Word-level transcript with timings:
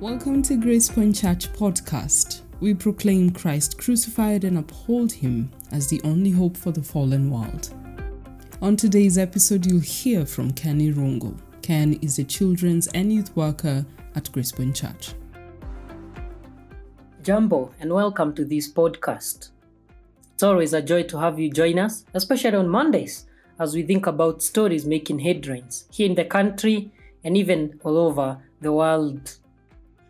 Welcome 0.00 0.42
to 0.42 0.58
Grace 0.58 0.90
Point 0.90 1.16
Church 1.16 1.50
podcast. 1.54 2.42
We 2.60 2.74
proclaim 2.74 3.30
Christ 3.30 3.78
crucified 3.78 4.44
and 4.44 4.58
uphold 4.58 5.10
him 5.10 5.50
as 5.72 5.88
the 5.88 6.02
only 6.04 6.30
hope 6.30 6.54
for 6.54 6.70
the 6.70 6.82
fallen 6.82 7.30
world. 7.30 7.72
On 8.60 8.76
today's 8.76 9.16
episode, 9.16 9.64
you'll 9.64 9.80
hear 9.80 10.26
from 10.26 10.52
Kenny 10.52 10.92
Rongo. 10.92 11.40
Ken 11.62 11.94
is 12.02 12.18
a 12.18 12.24
children's 12.24 12.88
and 12.88 13.10
youth 13.10 13.34
worker 13.34 13.86
at 14.14 14.30
Grace 14.32 14.52
Point 14.52 14.76
Church. 14.76 15.14
Jumbo, 17.22 17.72
and 17.80 17.90
welcome 17.90 18.34
to 18.34 18.44
this 18.44 18.70
podcast. 18.70 19.48
It's 20.34 20.42
always 20.42 20.74
a 20.74 20.82
joy 20.82 21.04
to 21.04 21.18
have 21.20 21.38
you 21.38 21.50
join 21.50 21.78
us, 21.78 22.04
especially 22.12 22.56
on 22.56 22.68
Mondays, 22.68 23.24
as 23.58 23.74
we 23.74 23.82
think 23.82 24.06
about 24.06 24.42
stories 24.42 24.84
making 24.84 25.20
headlines 25.20 25.86
here 25.90 26.06
in 26.06 26.16
the 26.16 26.26
country 26.26 26.92
and 27.24 27.34
even 27.34 27.80
all 27.82 27.96
over 27.96 28.42
the 28.60 28.74
world. 28.74 29.38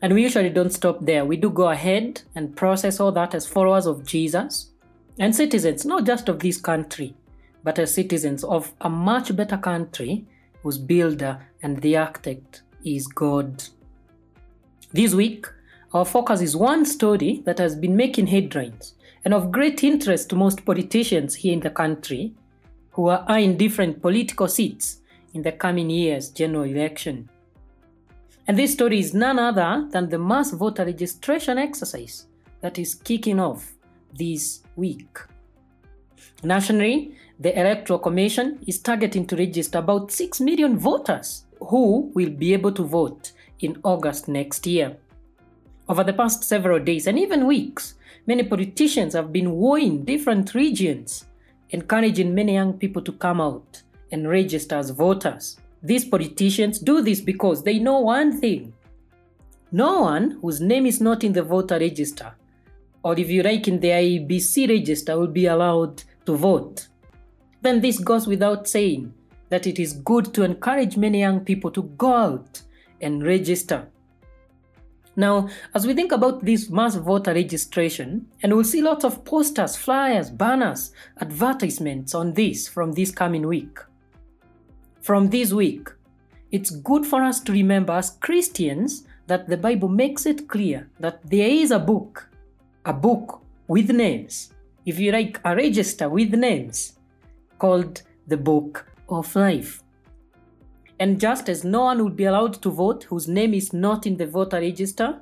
And 0.00 0.14
we 0.14 0.22
usually 0.22 0.50
don't 0.50 0.72
stop 0.72 1.04
there. 1.04 1.24
We 1.24 1.36
do 1.36 1.50
go 1.50 1.70
ahead 1.70 2.22
and 2.34 2.56
process 2.56 3.00
all 3.00 3.12
that 3.12 3.34
as 3.34 3.46
followers 3.46 3.86
of 3.86 4.06
Jesus 4.06 4.70
and 5.18 5.34
citizens, 5.34 5.84
not 5.84 6.04
just 6.04 6.28
of 6.28 6.38
this 6.38 6.60
country, 6.60 7.14
but 7.64 7.78
as 7.78 7.92
citizens 7.94 8.44
of 8.44 8.72
a 8.80 8.88
much 8.88 9.34
better 9.34 9.56
country 9.56 10.24
whose 10.62 10.78
builder 10.78 11.40
and 11.62 11.82
the 11.82 11.96
architect 11.96 12.62
is 12.84 13.06
God. 13.08 13.64
This 14.92 15.14
week, 15.14 15.46
our 15.92 16.04
focus 16.04 16.40
is 16.42 16.56
one 16.56 16.84
story 16.84 17.42
that 17.44 17.58
has 17.58 17.74
been 17.74 17.96
making 17.96 18.28
headlines 18.28 18.94
and 19.24 19.34
of 19.34 19.50
great 19.50 19.82
interest 19.82 20.30
to 20.30 20.36
most 20.36 20.64
politicians 20.64 21.34
here 21.34 21.52
in 21.52 21.60
the 21.60 21.70
country 21.70 22.32
who 22.92 23.08
are 23.08 23.24
eyeing 23.26 23.56
different 23.56 24.00
political 24.00 24.48
seats 24.48 25.00
in 25.34 25.42
the 25.42 25.52
coming 25.52 25.90
year's 25.90 26.30
general 26.30 26.64
election. 26.64 27.28
And 28.48 28.58
this 28.58 28.72
story 28.72 28.98
is 28.98 29.12
none 29.12 29.38
other 29.38 29.86
than 29.90 30.08
the 30.08 30.18
mass 30.18 30.52
voter 30.52 30.86
registration 30.86 31.58
exercise 31.58 32.26
that 32.62 32.78
is 32.78 32.94
kicking 32.94 33.38
off 33.38 33.74
this 34.18 34.62
week. 34.74 35.18
Nationally, 36.42 37.14
the 37.38 37.58
Electoral 37.60 37.98
Commission 37.98 38.58
is 38.66 38.78
targeting 38.78 39.26
to 39.26 39.36
register 39.36 39.78
about 39.78 40.10
6 40.10 40.40
million 40.40 40.78
voters 40.78 41.44
who 41.60 42.10
will 42.14 42.30
be 42.30 42.54
able 42.54 42.72
to 42.72 42.84
vote 42.84 43.32
in 43.60 43.78
August 43.84 44.28
next 44.28 44.66
year. 44.66 44.96
Over 45.86 46.02
the 46.02 46.14
past 46.14 46.42
several 46.42 46.78
days 46.80 47.06
and 47.06 47.18
even 47.18 47.46
weeks, 47.46 47.96
many 48.26 48.44
politicians 48.44 49.12
have 49.12 49.30
been 49.30 49.56
wooing 49.56 50.04
different 50.04 50.54
regions, 50.54 51.26
encouraging 51.70 52.34
many 52.34 52.54
young 52.54 52.72
people 52.72 53.02
to 53.02 53.12
come 53.12 53.42
out 53.42 53.82
and 54.10 54.26
register 54.26 54.76
as 54.76 54.88
voters. 54.88 55.58
These 55.82 56.06
politicians 56.06 56.78
do 56.78 57.02
this 57.02 57.20
because 57.20 57.62
they 57.62 57.78
know 57.78 58.00
one 58.00 58.40
thing 58.40 58.72
no 59.70 60.00
one 60.00 60.38
whose 60.40 60.62
name 60.62 60.86
is 60.86 61.00
not 61.00 61.22
in 61.22 61.34
the 61.34 61.42
voter 61.42 61.78
register, 61.78 62.34
or 63.02 63.18
if 63.18 63.28
you 63.28 63.42
like 63.42 63.68
in 63.68 63.80
the 63.80 63.88
IEBC 63.88 64.68
register, 64.68 65.18
will 65.18 65.26
be 65.26 65.44
allowed 65.44 66.02
to 66.24 66.36
vote. 66.36 66.88
Then 67.60 67.82
this 67.82 67.98
goes 67.98 68.26
without 68.26 68.66
saying 68.66 69.12
that 69.50 69.66
it 69.66 69.78
is 69.78 69.92
good 69.92 70.32
to 70.34 70.42
encourage 70.42 70.96
many 70.96 71.20
young 71.20 71.40
people 71.40 71.70
to 71.72 71.82
go 71.82 72.12
out 72.14 72.62
and 73.02 73.22
register. 73.22 73.88
Now, 75.16 75.48
as 75.74 75.86
we 75.86 75.92
think 75.92 76.12
about 76.12 76.44
this 76.44 76.70
mass 76.70 76.94
voter 76.94 77.34
registration, 77.34 78.26
and 78.42 78.54
we'll 78.54 78.64
see 78.64 78.80
lots 78.80 79.04
of 79.04 79.24
posters, 79.24 79.76
flyers, 79.76 80.30
banners, 80.30 80.92
advertisements 81.20 82.14
on 82.14 82.32
this 82.32 82.68
from 82.68 82.92
this 82.92 83.10
coming 83.10 83.46
week. 83.46 83.80
From 85.00 85.30
this 85.30 85.52
week, 85.52 85.88
it's 86.50 86.70
good 86.70 87.06
for 87.06 87.22
us 87.22 87.40
to 87.40 87.52
remember 87.52 87.92
as 87.92 88.10
Christians 88.10 89.06
that 89.26 89.48
the 89.48 89.56
Bible 89.56 89.88
makes 89.88 90.26
it 90.26 90.48
clear 90.48 90.88
that 90.98 91.20
there 91.28 91.48
is 91.48 91.70
a 91.70 91.78
book, 91.78 92.28
a 92.84 92.92
book 92.92 93.42
with 93.68 93.90
names, 93.90 94.52
if 94.86 94.98
you 94.98 95.12
like, 95.12 95.40
a 95.44 95.54
register 95.54 96.08
with 96.08 96.32
names, 96.34 96.98
called 97.58 98.02
the 98.26 98.36
Book 98.36 98.86
of 99.08 99.34
Life. 99.36 99.82
And 100.98 101.20
just 101.20 101.48
as 101.48 101.64
no 101.64 101.84
one 101.84 102.02
would 102.02 102.16
be 102.16 102.24
allowed 102.24 102.54
to 102.62 102.70
vote 102.70 103.04
whose 103.04 103.28
name 103.28 103.54
is 103.54 103.72
not 103.72 104.06
in 104.06 104.16
the 104.16 104.26
voter 104.26 104.58
register, 104.58 105.20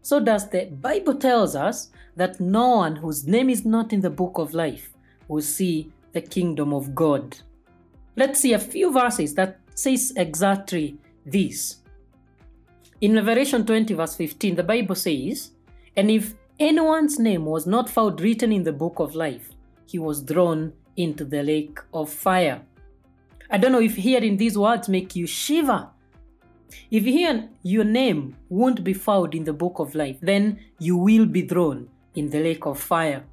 so 0.00 0.18
does 0.18 0.48
the 0.48 0.64
Bible 0.80 1.14
tells 1.14 1.54
us 1.54 1.90
that 2.16 2.40
no 2.40 2.76
one 2.76 2.96
whose 2.96 3.26
name 3.26 3.48
is 3.48 3.64
not 3.64 3.92
in 3.92 4.00
the 4.00 4.10
book 4.10 4.38
of 4.38 4.52
life 4.52 4.90
will 5.28 5.42
see 5.42 5.92
the 6.12 6.20
kingdom 6.20 6.72
of 6.74 6.94
God. 6.94 7.36
Let's 8.14 8.40
see 8.40 8.52
a 8.52 8.58
few 8.58 8.92
verses 8.92 9.34
that 9.34 9.58
says 9.74 10.12
exactly 10.16 10.98
this. 11.24 11.76
In 13.00 13.14
Revelation 13.14 13.64
20 13.64 13.94
verse 13.94 14.14
15, 14.16 14.56
the 14.56 14.62
Bible 14.62 14.94
says, 14.94 15.52
And 15.96 16.10
if 16.10 16.34
anyone's 16.60 17.18
name 17.18 17.46
was 17.46 17.66
not 17.66 17.88
found 17.88 18.20
written 18.20 18.52
in 18.52 18.64
the 18.64 18.72
book 18.72 18.98
of 18.98 19.14
life, 19.14 19.50
he 19.86 19.98
was 19.98 20.20
thrown 20.20 20.72
into 20.96 21.24
the 21.24 21.42
lake 21.42 21.78
of 21.92 22.10
fire. 22.10 22.62
I 23.50 23.58
don't 23.58 23.72
know 23.72 23.80
if 23.80 23.96
hearing 23.96 24.36
these 24.36 24.56
words 24.56 24.88
make 24.88 25.16
you 25.16 25.26
shiver. 25.26 25.88
If 26.90 27.04
hear 27.04 27.48
your 27.62 27.84
name 27.84 28.36
won't 28.48 28.84
be 28.84 28.94
found 28.94 29.34
in 29.34 29.44
the 29.44 29.52
book 29.52 29.78
of 29.78 29.94
life, 29.94 30.18
then 30.22 30.60
you 30.78 30.96
will 30.96 31.26
be 31.26 31.42
thrown 31.42 31.88
in 32.14 32.30
the 32.30 32.40
lake 32.40 32.66
of 32.66 32.78
fire. 32.78 33.24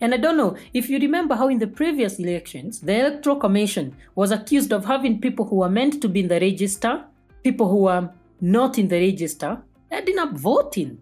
And 0.00 0.14
I 0.14 0.16
don't 0.16 0.36
know 0.36 0.56
if 0.72 0.88
you 0.88 0.98
remember 0.98 1.34
how 1.34 1.48
in 1.48 1.58
the 1.58 1.66
previous 1.66 2.18
elections, 2.18 2.80
the 2.80 3.00
Electoral 3.00 3.36
Commission 3.36 3.96
was 4.14 4.30
accused 4.30 4.72
of 4.72 4.84
having 4.84 5.20
people 5.20 5.46
who 5.46 5.56
were 5.56 5.68
meant 5.68 6.00
to 6.02 6.08
be 6.08 6.20
in 6.20 6.28
the 6.28 6.40
register, 6.40 7.04
people 7.42 7.68
who 7.68 7.82
were 7.82 8.10
not 8.40 8.78
in 8.78 8.88
the 8.88 9.00
register, 9.00 9.60
ending 9.90 10.18
up 10.18 10.32
voting. 10.32 11.00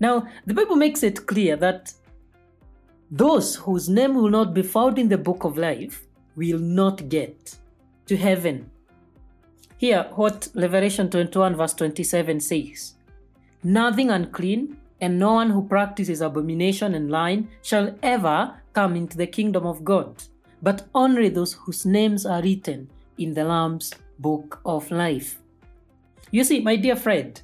Now, 0.00 0.28
the 0.46 0.54
Bible 0.54 0.76
makes 0.76 1.02
it 1.02 1.26
clear 1.26 1.56
that 1.56 1.92
those 3.10 3.56
whose 3.56 3.88
name 3.88 4.14
will 4.14 4.30
not 4.30 4.54
be 4.54 4.62
found 4.62 4.98
in 4.98 5.08
the 5.08 5.18
book 5.18 5.44
of 5.44 5.58
life 5.58 6.06
will 6.36 6.58
not 6.58 7.08
get 7.08 7.56
to 8.06 8.16
heaven. 8.16 8.70
Here, 9.76 10.08
what 10.14 10.48
Revelation 10.54 11.10
21, 11.10 11.56
verse 11.56 11.74
27 11.74 12.40
says 12.40 12.94
Nothing 13.62 14.10
unclean 14.10 14.76
and 15.00 15.18
no 15.18 15.34
one 15.34 15.50
who 15.50 15.66
practices 15.66 16.20
abomination 16.20 16.94
and 16.94 17.10
lying 17.10 17.48
shall 17.62 17.94
ever 18.02 18.54
come 18.72 18.96
into 18.96 19.16
the 19.16 19.26
kingdom 19.26 19.66
of 19.66 19.84
God, 19.84 20.22
but 20.62 20.86
only 20.94 21.28
those 21.28 21.52
whose 21.54 21.86
names 21.86 22.26
are 22.26 22.42
written 22.42 22.90
in 23.18 23.34
the 23.34 23.44
Lamb's 23.44 23.92
book 24.18 24.60
of 24.64 24.90
life. 24.90 25.38
You 26.30 26.44
see, 26.44 26.60
my 26.60 26.76
dear 26.76 26.96
friend, 26.96 27.40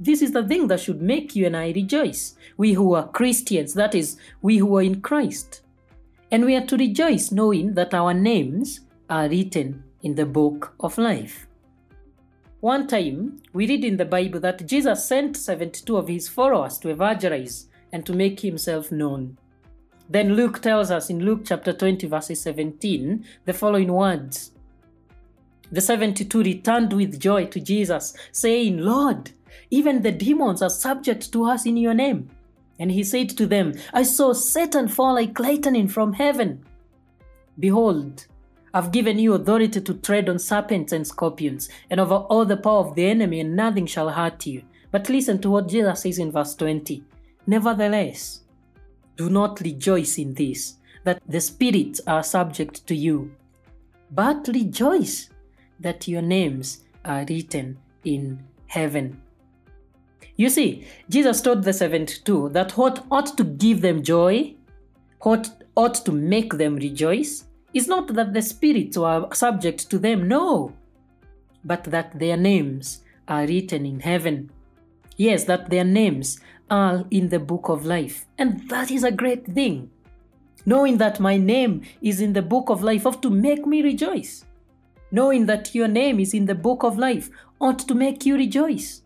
this 0.00 0.22
is 0.22 0.32
the 0.32 0.46
thing 0.46 0.68
that 0.68 0.80
should 0.80 1.02
make 1.02 1.34
you 1.34 1.46
and 1.46 1.56
I 1.56 1.72
rejoice. 1.72 2.36
We 2.56 2.74
who 2.74 2.94
are 2.94 3.08
Christians, 3.08 3.74
that 3.74 3.94
is, 3.94 4.16
we 4.42 4.58
who 4.58 4.76
are 4.76 4.82
in 4.82 5.00
Christ. 5.00 5.62
And 6.30 6.44
we 6.44 6.54
are 6.54 6.66
to 6.66 6.76
rejoice 6.76 7.32
knowing 7.32 7.74
that 7.74 7.94
our 7.94 8.14
names 8.14 8.80
are 9.10 9.28
written 9.28 9.82
in 10.02 10.14
the 10.14 10.26
book 10.26 10.74
of 10.80 10.98
life. 10.98 11.47
One 12.60 12.88
time, 12.88 13.40
we 13.52 13.68
read 13.68 13.84
in 13.84 13.98
the 13.98 14.04
Bible 14.04 14.40
that 14.40 14.66
Jesus 14.66 15.04
sent 15.04 15.36
72 15.36 15.96
of 15.96 16.08
his 16.08 16.28
followers 16.28 16.76
to 16.78 16.88
evangelize 16.88 17.68
and 17.92 18.04
to 18.04 18.12
make 18.12 18.40
himself 18.40 18.90
known. 18.90 19.38
Then 20.10 20.34
Luke 20.34 20.60
tells 20.60 20.90
us 20.90 21.08
in 21.08 21.24
Luke 21.24 21.42
chapter 21.44 21.72
20, 21.72 22.08
verses 22.08 22.40
17, 22.40 23.24
the 23.44 23.52
following 23.52 23.92
words 23.92 24.50
The 25.70 25.80
72 25.80 26.42
returned 26.42 26.92
with 26.94 27.20
joy 27.20 27.46
to 27.46 27.60
Jesus, 27.60 28.12
saying, 28.32 28.78
Lord, 28.78 29.30
even 29.70 30.02
the 30.02 30.10
demons 30.10 30.60
are 30.60 30.70
subject 30.70 31.32
to 31.32 31.44
us 31.44 31.64
in 31.64 31.76
your 31.76 31.94
name. 31.94 32.28
And 32.80 32.90
he 32.90 33.04
said 33.04 33.30
to 33.30 33.46
them, 33.46 33.74
I 33.92 34.02
saw 34.02 34.32
Satan 34.32 34.88
fall 34.88 35.14
like 35.14 35.38
lightning 35.38 35.86
from 35.86 36.14
heaven. 36.14 36.64
Behold, 37.56 38.26
I've 38.74 38.92
given 38.92 39.18
you 39.18 39.34
authority 39.34 39.80
to 39.80 39.94
tread 39.94 40.28
on 40.28 40.38
serpents 40.38 40.92
and 40.92 41.06
scorpions, 41.06 41.68
and 41.90 42.00
over 42.00 42.14
all 42.14 42.44
the 42.44 42.56
power 42.56 42.80
of 42.80 42.94
the 42.94 43.06
enemy, 43.06 43.40
and 43.40 43.56
nothing 43.56 43.86
shall 43.86 44.10
hurt 44.10 44.46
you. 44.46 44.62
But 44.90 45.08
listen 45.08 45.40
to 45.42 45.50
what 45.50 45.68
Jesus 45.68 46.02
says 46.02 46.18
in 46.18 46.32
verse 46.32 46.54
20. 46.54 47.02
Nevertheless, 47.46 48.40
do 49.16 49.30
not 49.30 49.60
rejoice 49.60 50.18
in 50.18 50.34
this, 50.34 50.74
that 51.04 51.20
the 51.26 51.40
spirits 51.40 52.00
are 52.06 52.22
subject 52.22 52.86
to 52.86 52.94
you, 52.94 53.34
but 54.10 54.48
rejoice 54.48 55.30
that 55.80 56.08
your 56.08 56.22
names 56.22 56.84
are 57.04 57.24
written 57.28 57.78
in 58.04 58.42
heaven. 58.66 59.20
You 60.36 60.50
see, 60.50 60.86
Jesus 61.08 61.40
told 61.40 61.64
the 61.64 61.72
72 61.72 62.50
that 62.50 62.76
what 62.76 63.04
ought 63.10 63.36
to 63.36 63.44
give 63.44 63.80
them 63.80 64.02
joy, 64.02 64.54
what 65.20 65.50
ought 65.74 65.96
to 66.04 66.12
make 66.12 66.52
them 66.54 66.76
rejoice, 66.76 67.44
is 67.78 67.88
not 67.88 68.08
that 68.14 68.34
the 68.34 68.42
spirits 68.42 68.96
are 68.96 69.32
subject 69.34 69.88
to 69.90 69.98
them, 69.98 70.28
no, 70.28 70.74
but 71.64 71.84
that 71.84 72.18
their 72.18 72.36
names 72.36 73.02
are 73.26 73.46
written 73.46 73.86
in 73.86 74.00
heaven. 74.00 74.50
Yes, 75.16 75.44
that 75.44 75.70
their 75.70 75.84
names 75.84 76.40
are 76.70 77.04
in 77.10 77.28
the 77.28 77.38
book 77.38 77.68
of 77.68 77.86
life. 77.86 78.26
And 78.36 78.68
that 78.68 78.90
is 78.90 79.04
a 79.04 79.12
great 79.22 79.46
thing. 79.46 79.90
Knowing 80.66 80.98
that 80.98 81.20
my 81.20 81.36
name 81.36 81.82
is 82.02 82.20
in 82.20 82.32
the 82.32 82.42
book 82.42 82.68
of 82.68 82.82
life 82.82 83.06
ought 83.06 83.22
to 83.22 83.30
make 83.30 83.64
me 83.66 83.82
rejoice. 83.82 84.44
Knowing 85.10 85.46
that 85.46 85.74
your 85.74 85.88
name 85.88 86.20
is 86.20 86.34
in 86.34 86.46
the 86.46 86.54
book 86.54 86.82
of 86.82 86.98
life 86.98 87.30
ought 87.60 87.78
to 87.88 87.94
make 87.94 88.26
you 88.26 88.36
rejoice. 88.36 89.02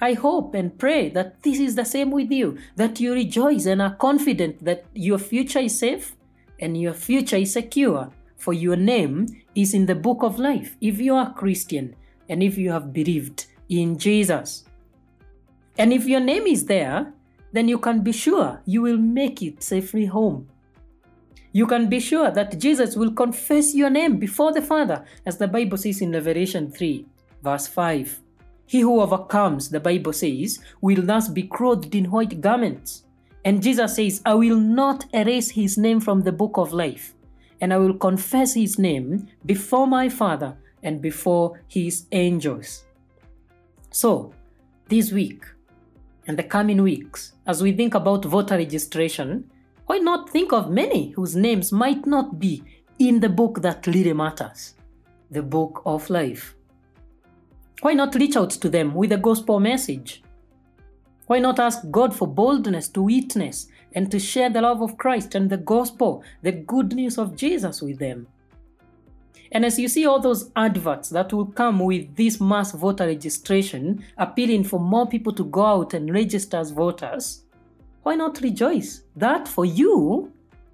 I 0.00 0.14
hope 0.14 0.54
and 0.54 0.78
pray 0.78 1.10
that 1.10 1.42
this 1.42 1.58
is 1.58 1.74
the 1.74 1.84
same 1.84 2.10
with 2.10 2.30
you, 2.30 2.58
that 2.76 3.00
you 3.00 3.12
rejoice 3.12 3.66
and 3.66 3.82
are 3.82 3.94
confident 3.94 4.64
that 4.64 4.84
your 4.94 5.18
future 5.18 5.60
is 5.60 5.78
safe 5.78 6.16
and 6.60 6.80
your 6.80 6.94
future 6.94 7.36
is 7.36 7.52
secure, 7.52 8.10
for 8.36 8.52
your 8.52 8.76
name 8.76 9.26
is 9.54 9.74
in 9.74 9.86
the 9.86 9.94
book 9.94 10.22
of 10.22 10.38
life 10.38 10.76
if 10.80 11.00
you 11.00 11.14
are 11.14 11.32
Christian 11.32 11.94
and 12.28 12.42
if 12.42 12.58
you 12.58 12.70
have 12.70 12.92
believed 12.92 13.46
in 13.68 13.98
Jesus. 13.98 14.64
And 15.78 15.92
if 15.92 16.06
your 16.06 16.20
name 16.20 16.46
is 16.46 16.66
there, 16.66 17.12
then 17.52 17.68
you 17.68 17.78
can 17.78 18.00
be 18.02 18.12
sure 18.12 18.60
you 18.66 18.82
will 18.82 18.98
make 18.98 19.42
it 19.42 19.62
safely 19.62 20.06
home. 20.06 20.48
You 21.52 21.66
can 21.66 21.88
be 21.88 22.00
sure 22.00 22.32
that 22.32 22.58
Jesus 22.58 22.96
will 22.96 23.12
confess 23.12 23.74
your 23.74 23.90
name 23.90 24.16
before 24.16 24.52
the 24.52 24.62
Father, 24.62 25.04
as 25.24 25.38
the 25.38 25.46
Bible 25.46 25.78
says 25.78 26.00
in 26.00 26.10
Revelation 26.10 26.70
3, 26.70 27.06
verse 27.42 27.68
5. 27.68 28.20
He 28.66 28.80
who 28.80 29.00
overcomes, 29.00 29.68
the 29.68 29.78
Bible 29.78 30.12
says, 30.12 30.58
will 30.80 31.02
thus 31.02 31.28
be 31.28 31.44
clothed 31.44 31.94
in 31.94 32.10
white 32.10 32.40
garments. 32.40 33.03
And 33.44 33.62
Jesus 33.62 33.96
says, 33.96 34.22
I 34.24 34.34
will 34.34 34.58
not 34.58 35.04
erase 35.12 35.50
his 35.50 35.76
name 35.76 36.00
from 36.00 36.22
the 36.22 36.32
book 36.32 36.56
of 36.56 36.72
life, 36.72 37.14
and 37.60 37.72
I 37.72 37.76
will 37.76 37.94
confess 37.94 38.54
his 38.54 38.78
name 38.78 39.28
before 39.44 39.86
my 39.86 40.08
Father 40.08 40.56
and 40.82 41.00
before 41.02 41.60
his 41.68 42.06
angels. 42.12 42.84
So, 43.90 44.32
this 44.88 45.12
week 45.12 45.44
and 46.26 46.38
the 46.38 46.42
coming 46.42 46.82
weeks, 46.82 47.32
as 47.46 47.62
we 47.62 47.72
think 47.72 47.94
about 47.94 48.24
voter 48.24 48.56
registration, 48.56 49.50
why 49.86 49.98
not 49.98 50.30
think 50.30 50.52
of 50.52 50.70
many 50.70 51.10
whose 51.10 51.36
names 51.36 51.70
might 51.70 52.06
not 52.06 52.38
be 52.38 52.62
in 52.98 53.20
the 53.20 53.28
book 53.28 53.60
that 53.60 53.86
really 53.86 54.14
matters, 54.14 54.74
the 55.30 55.42
book 55.42 55.82
of 55.84 56.08
life? 56.08 56.56
Why 57.82 57.92
not 57.92 58.14
reach 58.14 58.36
out 58.36 58.50
to 58.50 58.70
them 58.70 58.94
with 58.94 59.12
a 59.12 59.18
gospel 59.18 59.60
message? 59.60 60.23
Why 61.26 61.38
not 61.38 61.58
ask 61.58 61.90
God 61.90 62.14
for 62.14 62.26
boldness 62.28 62.88
to 62.88 63.02
witness 63.02 63.68
and 63.94 64.10
to 64.10 64.18
share 64.18 64.50
the 64.50 64.60
love 64.60 64.82
of 64.82 64.98
Christ 64.98 65.34
and 65.34 65.48
the 65.48 65.56
gospel, 65.56 66.22
the 66.42 66.52
good 66.52 66.94
news 66.94 67.16
of 67.16 67.36
Jesus 67.36 67.80
with 67.80 67.98
them? 67.98 68.26
And 69.52 69.64
as 69.64 69.78
you 69.78 69.88
see 69.88 70.04
all 70.04 70.20
those 70.20 70.50
adverts 70.56 71.08
that 71.10 71.32
will 71.32 71.46
come 71.46 71.78
with 71.78 72.16
this 72.16 72.40
mass 72.40 72.72
voter 72.72 73.06
registration, 73.06 74.04
appealing 74.18 74.64
for 74.64 74.80
more 74.80 75.06
people 75.06 75.32
to 75.32 75.44
go 75.44 75.64
out 75.64 75.94
and 75.94 76.12
register 76.12 76.58
as 76.58 76.72
voters, 76.72 77.44
why 78.02 78.16
not 78.16 78.40
rejoice 78.40 79.02
that 79.16 79.48
for 79.48 79.64
you, 79.64 80.30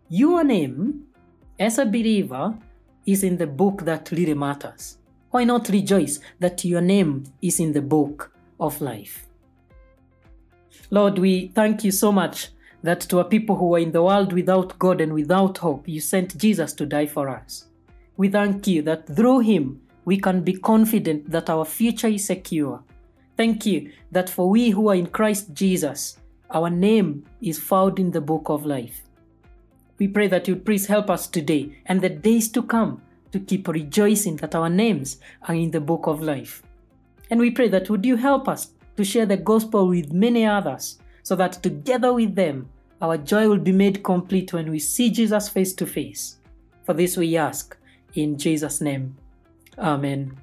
your 0.08 0.43
name 0.43 1.06
as 1.58 1.79
a 1.79 1.85
believer 1.85 2.58
is 3.06 3.23
in 3.23 3.37
the 3.37 3.47
book 3.47 3.85
that 3.85 4.11
really 4.11 4.35
matters? 4.35 4.99
Why 5.31 5.44
not 5.44 5.69
rejoice 5.69 6.19
that 6.41 6.64
your 6.64 6.81
name 6.81 7.25
is 7.41 7.61
in 7.61 7.73
the 7.73 7.82
book 7.82 8.32
of 8.58 8.81
life? 8.81 9.29
Lord, 10.92 11.19
we 11.20 11.48
thank 11.54 11.84
you 11.84 11.92
so 11.92 12.10
much 12.10 12.48
that 12.82 13.00
to 13.02 13.20
a 13.20 13.25
people 13.25 13.54
who 13.56 13.69
were 13.69 13.78
in 13.78 13.92
the 13.92 14.02
world 14.02 14.32
without 14.32 14.76
God 14.78 15.00
and 15.00 15.12
without 15.12 15.58
hope, 15.58 15.88
you 15.88 16.00
sent 16.00 16.37
Jesus 16.37 16.72
to 16.75 16.84
die 16.84 17.06
for 17.06 17.28
us. 17.28 17.66
We 18.16 18.28
thank 18.28 18.66
you 18.66 18.82
that 18.82 19.06
through 19.06 19.40
him 19.40 19.81
we 20.04 20.19
can 20.19 20.42
be 20.42 20.54
confident 20.54 21.31
that 21.31 21.48
our 21.48 21.64
future 21.64 22.08
is 22.08 22.25
secure. 22.26 22.82
Thank 23.37 23.64
you 23.66 23.92
that 24.10 24.28
for 24.28 24.50
we 24.50 24.70
who 24.70 24.88
are 24.88 24.96
in 24.96 25.06
Christ 25.06 25.54
Jesus, 25.54 26.19
our 26.50 26.69
name 26.69 27.25
is 27.40 27.60
found 27.60 28.00
in 28.00 28.10
the 28.10 28.20
book 28.20 28.48
of 28.48 28.66
life. 28.66 29.02
We 29.98 30.08
pray 30.08 30.26
that 30.26 30.48
you 30.48 30.56
please 30.56 30.87
help 30.87 31.08
us 31.08 31.28
today 31.28 31.78
and 31.87 32.00
the 32.00 32.08
days 32.08 32.48
to 32.48 32.62
come 32.64 33.00
to 33.31 33.38
keep 33.38 33.69
rejoicing 33.69 34.37
that 34.37 34.56
our 34.56 34.69
names 34.69 35.19
are 35.42 35.54
in 35.54 35.70
the 35.70 35.81
book 35.81 36.08
of 36.08 36.20
life. 36.20 36.64
And 37.31 37.38
we 37.38 37.52
pray 37.52 37.69
that 37.69 37.88
would 37.88 38.04
you 38.04 38.16
help 38.16 38.48
us 38.48 38.72
to 39.00 39.05
share 39.05 39.25
the 39.25 39.37
gospel 39.38 39.88
with 39.88 40.12
many 40.12 40.44
others 40.44 40.99
so 41.23 41.35
that 41.35 41.62
together 41.62 42.12
with 42.12 42.35
them 42.35 42.69
our 43.00 43.17
joy 43.17 43.49
will 43.49 43.58
be 43.58 43.73
made 43.73 44.02
complete 44.02 44.52
when 44.52 44.70
we 44.70 44.79
see 44.79 45.08
Jesus 45.08 45.49
face 45.49 45.73
to 45.73 45.87
face. 45.87 46.37
For 46.85 46.93
this 46.93 47.17
we 47.17 47.38
ask 47.38 47.79
in 48.12 48.37
Jesus' 48.37 48.82
name. 48.82 49.17
Amen. 49.79 50.37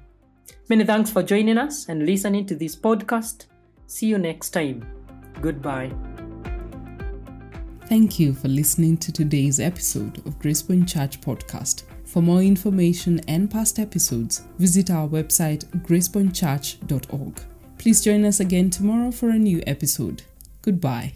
Many 0.68 0.84
thanks 0.84 1.08
for 1.08 1.22
joining 1.22 1.56
us 1.56 1.88
and 1.88 2.04
listening 2.04 2.46
to 2.46 2.56
this 2.56 2.74
podcast. 2.74 3.46
See 3.86 4.06
you 4.06 4.18
next 4.18 4.50
time. 4.50 4.84
Goodbye. 5.40 5.92
Thank 7.86 8.18
you 8.18 8.34
for 8.34 8.48
listening 8.48 8.96
to 8.96 9.12
today's 9.12 9.60
episode 9.60 10.18
of 10.26 10.36
Gracepoint 10.40 10.88
Church 10.88 11.20
Podcast. 11.20 11.84
For 12.04 12.20
more 12.20 12.42
information 12.42 13.20
and 13.28 13.48
past 13.48 13.78
episodes, 13.78 14.42
visit 14.58 14.90
our 14.90 15.06
website 15.06 15.64
gracepointchurch.org. 15.86 17.57
Please 17.88 18.04
join 18.04 18.26
us 18.26 18.38
again 18.38 18.68
tomorrow 18.68 19.10
for 19.10 19.30
a 19.30 19.38
new 19.38 19.62
episode. 19.66 20.20
Goodbye. 20.60 21.14